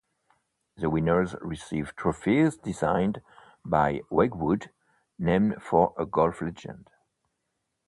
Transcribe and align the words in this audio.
The 0.77 0.89
winners 0.89 1.35
receive 1.41 1.95
trophies 1.95 2.57
designed 2.57 3.21
by 3.63 4.01
Wedgwood 4.09 4.71
named 5.19 5.61
for 5.61 5.93
a 5.95 6.07
golf 6.07 6.41
legend. 6.41 6.89